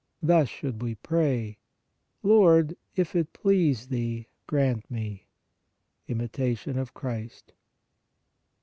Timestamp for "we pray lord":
0.81-2.75